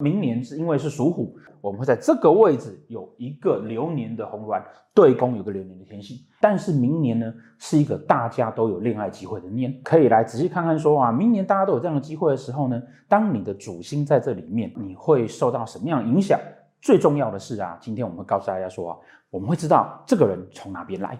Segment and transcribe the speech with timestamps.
[0.00, 4.62] 明年是因为是属虎，我们会在这个位置有一个流年的红鸾
[4.94, 6.24] 对宫，有个流年的天喜。
[6.40, 16.38] 但是明年呢，是一个大家都有恋爱机会的年，可以来仔细看看说啊，明年大家都有这样的机会的时候呢，当你的主星在这里面，你会受到什么样的影响？
[16.80, 18.98] 最重要的是啊，今天我们会告诉大家说啊，
[19.30, 21.18] 我们会知道这个人从哪边来。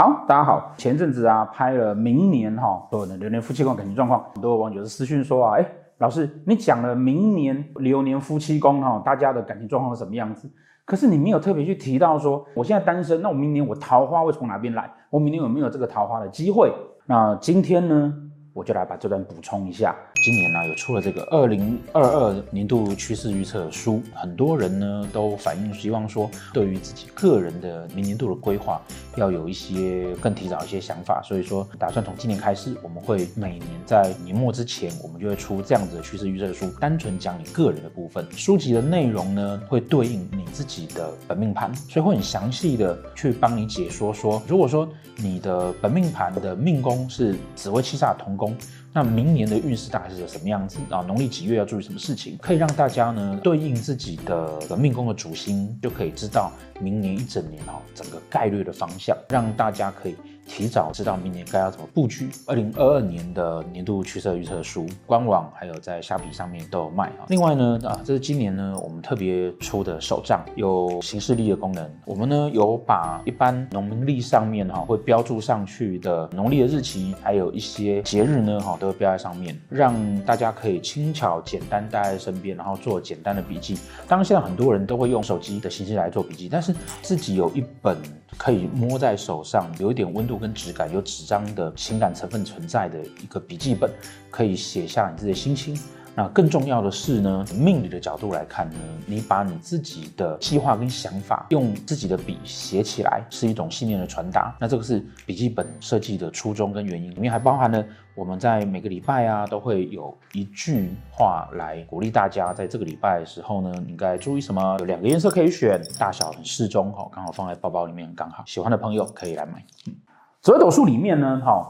[0.00, 0.72] 好，大家好。
[0.78, 5.66] 前阵子啊，拍了明年哈所有的流年夫妻宫感情状况，很多网友是私讯说啊，哎，
[5.98, 10.50] 老师，你讲了明年流年夫妻宫哈，大家的感情状况是什么样子？
[10.86, 14.90] 可是你没有特别去提到说，我现在单身，那我明年我桃花会从哪边来？
[15.10, 16.72] 我明年有没有这个桃花的机会？
[17.04, 18.14] 那今天呢，
[18.54, 19.94] 我就来把这段补充一下。
[20.24, 28.78] 今年呢、啊，有出了这个二零二二年度趋势预测书，很多人呢都反映希望说，对于自己个人的明年度的规划，
[29.16, 31.22] 要有一些更提早一些想法。
[31.22, 38.26] 所以说，打算从今年开始，我们会每年在年末之前，我们就会出这样子的趋势预测书，单纯讲你个人的部分。
[38.36, 48.56] 书籍的内容呢，会对应你自己的本命盘，所以会很详细的去帮你解说说，如果说你的本命盘的命宫是紫微七煞同宫。
[48.92, 51.00] 那明年的运势大概是什么样子啊？
[51.06, 52.36] 农历几月要注意什么事情？
[52.42, 60.16] 可以让大家呢对应自己的命宫的主星，就可以知道明年一整年哈整个概率的方向，让大家可以。
[60.46, 62.28] 提早知道明年该要怎么布局。
[62.46, 67.26] 二零二二年的年度趋势预测书，官网还有在虾皮上面都有卖啊。
[67.28, 71.88] 另外呢，啊，这是今年呢我们特别出的手账，有行事历的功能。
[72.04, 83.78] 我们呢有把一般农历上面哈会标注上去的农历的日期，还有一些节日呢哈都会标在上面，让大家可以轻巧简单带在身边，然后做简单的笔记。
[84.08, 87.96] 当然现在很多人都会用手机的形式来做笔记，但是自己有一本
[88.36, 90.40] 可以摸在手上，有一点温度。
[90.40, 93.90] 跟质感有纸张的情感成分存在的一个笔记本，
[94.30, 95.78] 可以写下你自己的心情。
[96.14, 104.56] 那更重要的是呢，命理的角度来看呢，你把你自己的计划跟想法用自己的笔写起来，是一种信念的传达。
[104.58, 107.84] 那这个是笔记本设计的初衷跟原因，里面还包含了
[108.20, 114.76] 我们在每个礼拜啊，都会有一句话来鼓励大家，在这个礼拜的时候呢，应该注意什么？
[114.78, 118.44] 有两个颜色可以选，大小很适中，哈，刚好放在包包里面刚好。
[118.46, 119.64] 喜欢的朋友可以来买。
[119.86, 119.94] 嗯
[120.42, 121.66] 紫微斗数里面呢，哈，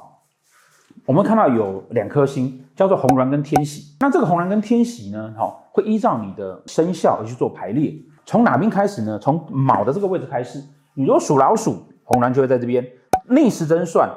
[1.06, 3.94] 我们看到有两颗星，叫做红鸾跟天喜。
[4.00, 7.94] 那这个红鸾跟天喜呢，哈，会依照你的生肖而去做排列。
[8.26, 9.16] 从哪边开始呢？
[9.20, 10.60] 从卯的这个位置开始。
[10.94, 12.84] 你如果属老鼠，红鸾就会在这边。
[13.28, 14.10] 逆时针算，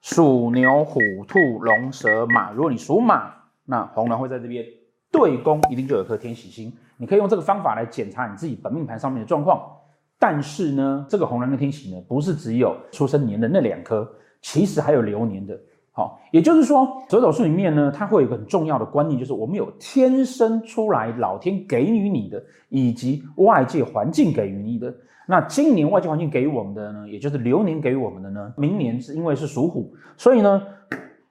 [0.00, 2.52] 属牛、虎、兔、龙、蛇、马。
[2.52, 3.32] 如果你属马，
[3.64, 4.64] 那红鸾会在这边。
[5.10, 6.72] 对宫一定就有颗天喜星。
[6.96, 9.72] 你可以用这个方法来检查你自己本命盘上面的状况。
[10.18, 15.58] 但是呢，这个红鸾跟天喜呢，不是只有出生年的那两颗，其实还有流年的。
[15.96, 24.94] 好，也就是说，折斗数里面呢，它会有一个很重要的观念，就是我们有天生出来老天给予你的，以及外界环境给予你的。
[25.26, 30.62] 那今年外界环境给予我们的呢，也就是流年给予我们的呢，明年是因为是属虎，所以呢，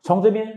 [0.02, 0.48] 从这边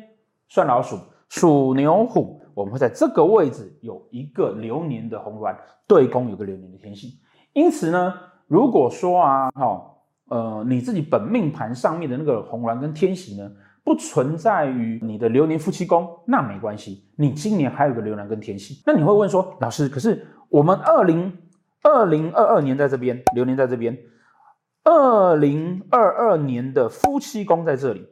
[0.48, 0.96] 算老鼠、
[1.28, 5.54] 属牛、虎，我们会在这个位置有一个流年的红鸾
[5.86, 7.18] 对宫，有个流年的天喜。
[7.52, 8.14] 因此呢，
[8.46, 9.82] 如果说啊，哈，
[10.30, 13.50] 呃，你自己本命盘上面的那个红鸾跟天喜呢，
[13.88, 18.82] 不存在于你的流年夫妻宫，那没关系，你今年还有个流年跟天喜。
[18.84, 21.32] 那你会问说，老师，可是我们二零
[21.82, 23.96] 二零二二年在这边，流年在这边，
[24.84, 28.06] 二零二二年的夫妻宫在这里，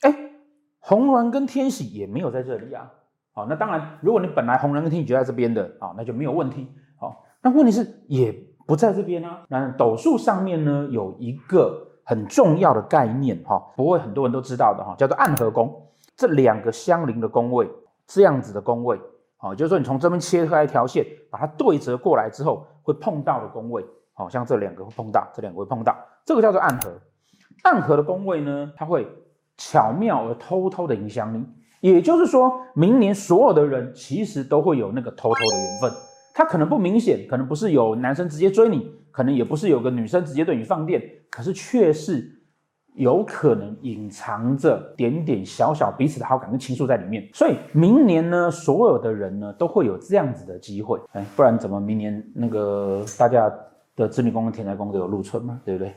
[0.00, 0.32] 哎，
[0.80, 2.90] 红鸾跟天喜也没有在这里啊。
[3.30, 6.66] 好，那当然，如果你本来红鸾跟天喜就在这边的啊，那就没有问题。
[6.98, 8.34] 好，那问题是也。
[8.66, 9.44] 不在这边啊。
[9.48, 15.82] 那斗数上面呢，有一个很重要的概念哈，不会很多人都知道的哈，叫做暗合宫。
[16.16, 17.68] 这两个相邻的宫位，
[18.06, 18.96] 这样子的宫位，
[19.40, 23.84] 哦，就是说你从这边切开一条线，把它对折过来之后，会碰到的宫位，
[24.14, 26.92] 好像这两个会碰到，这两个会碰到，这个叫做暗合。
[27.64, 29.06] 暗合的宫位呢，它会
[29.56, 31.44] 巧妙而偷偷的影响你，
[31.80, 35.92] 也就是说明年所有的人其实都会有那个偷偷的缘分。
[36.32, 42.30] 他可能不明显，可能不是有男生直接追你，可能也不是有个女生直接对你放电，可是却是
[42.96, 47.26] 有可能隐藏着点点小小彼此的好感跟情愫在里面。
[47.32, 53.50] 所以明年呢，所有的人呢都会有这样子的机会，哎，不然怎么明年那个大家
[53.96, 55.94] 的子女宫跟田宅宫都有入春嘛，对不对？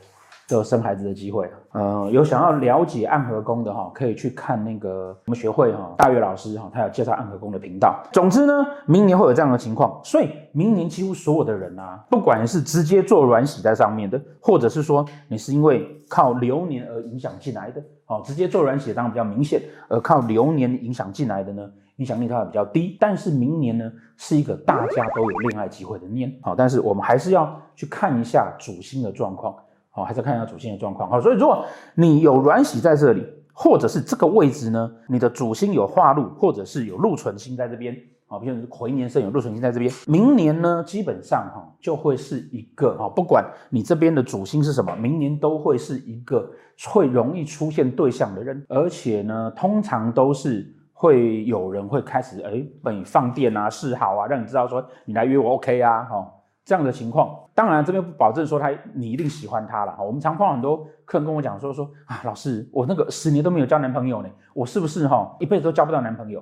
[0.54, 1.50] 有生孩子的机会。
[1.72, 8.02] 呃，有想要了解暗合宫的哈，可以去看那个我们学会哈大岳老师哈，他有介绍暗合宫的频道。
[8.12, 8.52] 总之呢，
[8.86, 21.70] 明年会有这样的情况，所以明年几乎所有的人啊，不管是直接做软洗在上面的，或者是说你是因为靠流年而影响进来的，哦，直接做软洗当然比较明显，而靠流年影响进来的呢？
[21.96, 29.54] 影响力它比较低，但是明年呢是一个大家都有恋爱机会的年，好，但是我们还是要去看一下主星的状况，
[29.90, 31.64] 好，还是看一下主星的状况，好，所以如果
[31.94, 37.96] 你有软喜在这里，或者是这个位置呢，你的主星有化禄，或者是有禄存星在这边，
[38.28, 46.50] 啊，比如说癸年生有禄存星在这边，明年呢基本上哈就会是一个哈，不管你这边的主星是什么，明年都会是一个
[46.88, 50.76] 会容易出现对象的人，而且呢通常都是。
[50.92, 56.28] 会有人会开始哎，帮你放电啊，示好啊，让你知道说你来约我 OK 啊，哈、哦，
[56.70, 57.36] 这样的情况。
[57.52, 59.96] 当然这边不保证说他你一定喜欢他了。
[60.00, 66.40] 我们常碰到很多客人跟我讲说说啊，老师，我那个十年都没有交男朋友呢，我是不是哈、一辈子都交不到男朋友？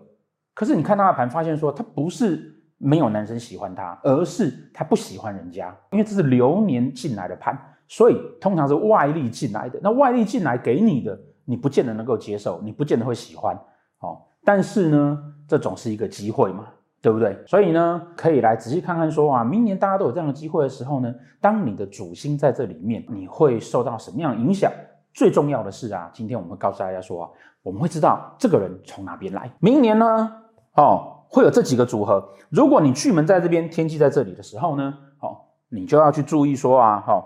[0.52, 7.58] 可是你看他的盘，发现说他不是没有男生喜欢他，而是他不喜欢人家，因为这是流年进来的盘，
[7.88, 9.81] 所以通常是外力进来的。
[9.82, 13.58] 那外力进来给你的，你不见得能够接受，你不见得会喜欢，
[14.00, 14.20] 哦。
[14.44, 16.66] 但是呢，这总是一个机会嘛，
[17.00, 17.38] 对不对？
[17.46, 24.70] 所以呢，可以来仔细看看说啊，明年大家都有这样的机会的时候呢，当你的主星在这里面，你会受到什么样的影响？
[25.14, 27.30] 最重要的是啊，今天我们会告诉大家说啊，
[27.62, 29.50] 我们会知道这个人从哪边来。
[29.60, 30.32] 明年呢，
[30.74, 32.28] 哦，会有这几个组合。
[32.50, 35.36] 如果你巨门在这边，天机在这里的时候呢，哦，
[35.68, 37.24] 你就要去注意说啊，哦，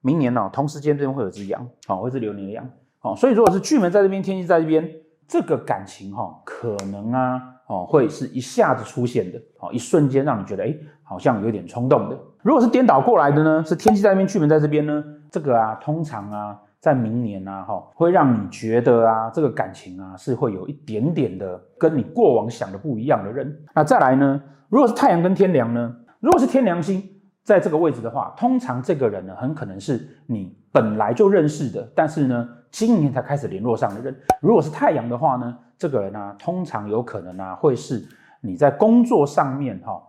[0.00, 2.68] 明年呢、同时间这边会有只羊，好、哦，会是流年羊，
[3.00, 4.88] 哦，所以如果是巨门在这边，天机在这边。
[5.26, 12.18] 这个感情哈，可能啊，哦，会是一下子出现的，哦，一瞬间让你觉得，哎，好像有点冲动的。
[12.42, 23.56] 如果是颠倒过来的呢，是天机在那边，巨门在这边呢，这个啊，通常啊，在明年啊，哈，会让你觉得啊，这个感情啊，是会有一点点的跟你过往想的不一样的人。
[23.74, 27.02] 那再来呢，如果是太阳跟天梁呢，如果是天梁星
[27.42, 32.48] 在这个位置的话，通常这个人呢，很可能是你本来就认识的，但是呢。
[32.74, 38.02] 今年才开始联络上的人，如果是太阳的话呢，这个人呢、通常有可能啊，会是
[38.40, 40.02] 你在工作上面哈，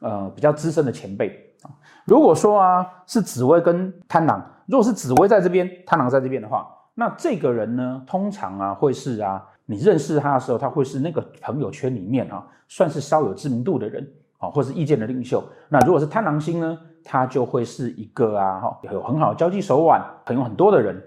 [0.00, 1.70] 呃，比较资深的前辈啊。
[2.04, 6.66] 如果说啊，是紫薇跟贪狼，如果是紫薇在这边，贪狼在这边的话，
[6.96, 14.04] 那这个人呢，通常啊，会是啊，你认识他的时候，他会是那个朋友圈里面啊，算是稍有知名度的人
[14.38, 15.40] 啊，或是意见的领袖。
[15.68, 21.00] 那如果是贪狼星呢，他就会是一个啊，哈，有很好交际手腕，朋友很多的人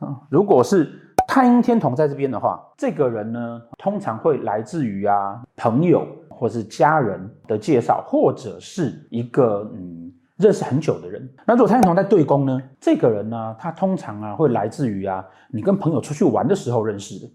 [0.00, 0.20] 啊。
[0.28, 11.32] 如果是太阴天同在这边的话，这个人呢，通常会来自于啊朋友或是家人的介绍，或者是一个嗯认识很久的人。
[11.46, 17.30] 那如果太阴同在对宫呢，这个人呢，他通常啊会来自于啊你跟朋友出去玩的时候认识的。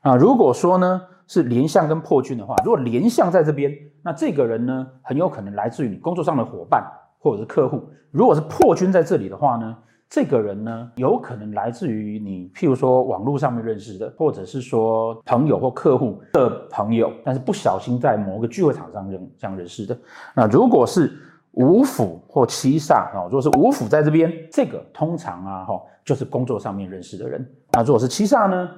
[0.00, 3.70] 啊，如果说呢是连相跟破军的话，如果连相在这边，
[4.02, 6.82] 那这个人呢很有可能来自于你工作上的伙伴
[7.18, 7.86] 或者是客户。
[8.10, 9.76] 如果是破军在这里的话呢，
[10.08, 19.98] 这个人呢，有可能来自于你，譬如说网络上面认识的，或者是说朋友或客户的朋友，但是不小心在某个聚会场上认这样认识的。
[20.36, 21.12] 那如果是
[21.52, 27.44] 五府或七煞啊，如果是五府在这边，这个通常啊，哈，就是工作上面认识的人。
[27.72, 28.68] 那如果是七煞呢，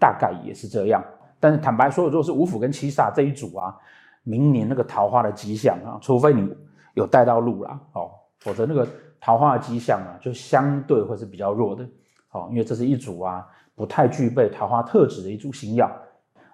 [0.00, 1.04] 大概也是这样。
[1.38, 3.72] 但是坦白说，如果是五府跟七煞这一组啊，
[4.24, 6.52] 明年那个桃花的迹象啊，除非你
[6.94, 8.10] 有带到路啦，哦，
[8.40, 8.84] 否则那个。
[9.24, 11.88] 桃花的迹象啊，就相对会是比较弱的，
[12.26, 13.46] 好，因为这是一组啊
[13.76, 15.88] 不太具备桃花特质的一组星曜。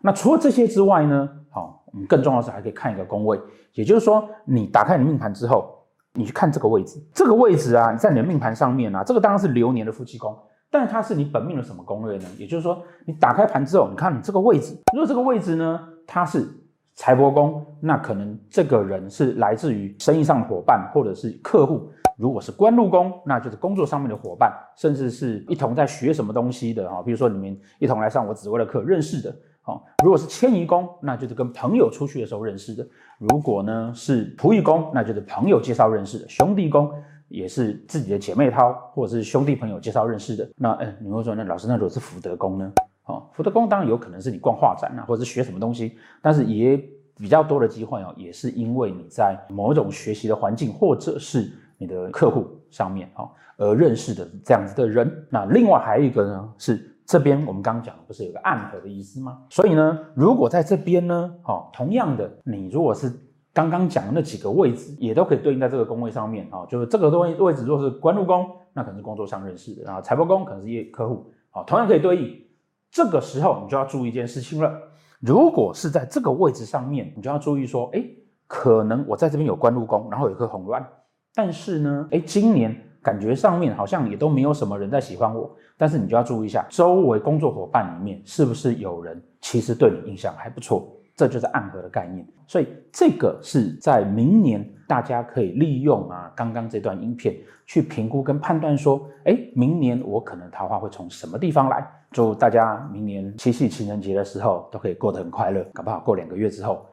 [0.02, 3.40] 那除了这些之外呢，好，我们更重要的是还可以看一个宫位，
[3.72, 5.82] 也就是说，你打开你命盘之后，
[6.12, 10.37] 你去看这个位置，这个位置啊，在你的命盘上面啊，这个当然是流年的夫妻宫，
[10.70, 12.26] 但是它是你本命的什么宫位呢？
[12.37, 16.46] 也就是说，你打开盘之后，你看你这个位置，如果这个位置呢，它是
[16.94, 21.90] 财帛宫，那可能这个人是来自于生意上的伙伴或者是客户。
[22.18, 29.34] 如果是官禄宫，那就是工作上面的伙伴，甚至是一同在学什么东西的哈，比如说你们一同来上我紫微的课认识的。
[29.62, 32.84] 好，如果是迁移宫，那就是跟朋友出去的时候认识的。
[33.20, 36.28] 如果呢是仆役宫，那就是朋友介绍认识的。
[36.28, 36.90] 兄弟宫
[37.28, 40.50] 也是自己的姐妹淘或者是兄弟朋友介绍认识的。
[40.56, 42.72] 那哎，你会说那老师，那如果是福德宫呢？
[43.02, 46.76] 好，福德宫当然有可能是你逛画展啊，或者是学什么东西，但是也
[47.16, 51.48] 比较多的机会哦，也是因为你在某种学习的环境，或者是。
[51.78, 59.38] 你的客户上面哈，而认识的这样子的人，那另外还有一个呢，是这边我们刚刚讲不是有个暗合的意思吗？
[59.49, 63.11] 所以呢，如果在这边呢，哈，同样的，你如果是
[63.54, 72.44] 刚刚讲的那几个位置，也都可以对应在这个宫位上面哦，就是这个东西位置，如果是官禄宫，那可能是工作上认识的啊，财帛宫可能是业客户，好，同样可以对应。
[72.90, 74.73] 这个时候你就要注意一件事情了，
[75.20, 78.04] 如果是在这个位置上面，你就要注意说，哎，
[78.47, 80.82] 可能我在这边有官禄宫，然后有一颗红鸾，
[81.38, 90.92] 但是呢，哎，今年感觉上面好像也都没有什么人在喜欢我，但是你就要注意一下，周围工作伙伴里面是不是有人其实对你印象还不错。
[91.14, 101.88] 这就是暗合的概念，所以这个是在明年大家可以利用啊，刚刚这段影片去评估跟判断说，哎，明年我可能桃花会从什么地方来？
[102.11, 106.85] 祝大家明年七夕情人节的时候都可以过得很快乐，搞不好过两个月之后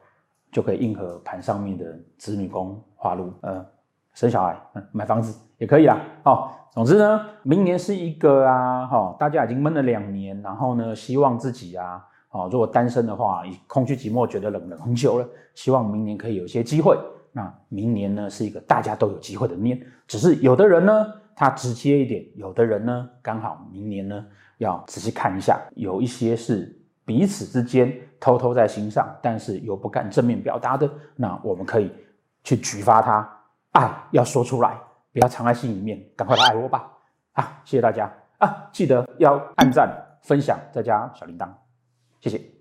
[0.52, 3.66] 就可以应和盘上面的子女宫化禄，呃，
[4.16, 6.00] 生小孩，嗯，买房子也可以啦。
[6.24, 12.04] 哦，总之呢，明年是一个啊，哈、哦，大家已经闷了两年，然后呢，希望自己啊。
[12.30, 16.98] 哦，如果单身的话，空虚寂寞，觉得冷了很久了，希望明年可以有些机会。
[17.32, 24.24] 那明年呢，是一个大家都有机会的年，只是有的人呢，他直接一点；有的人呢，刚好明年呢，
[24.56, 31.90] 要仔细看一下，有一些是彼此之间偷偷在心上，但是又不敢正面表达的，那我们可以
[32.42, 33.26] 去举发他，
[33.76, 34.78] 爱要说出来，
[35.12, 36.90] 不要藏在心里面，赶快来爱我吧！
[37.32, 39.88] 啊，谢谢大家啊，记得要按赞、
[40.22, 41.48] 分享，再加小铃铛。
[42.20, 42.55] 谢谢。